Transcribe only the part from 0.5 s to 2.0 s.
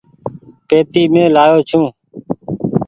پيتي مين لآيو ڇون۔